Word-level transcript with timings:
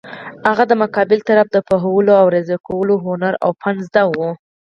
هغه 0.47 0.63
د 0.67 0.73
مقابل 0.83 1.19
طرف 1.29 1.47
د 1.51 1.57
پوهولو 1.67 2.11
او 2.21 2.25
راضي 2.35 2.57
کولو 2.67 2.95
هنر 3.05 3.33
او 3.43 3.49
فن 3.61 3.75
زده 3.87 4.03
وو. 4.11 4.29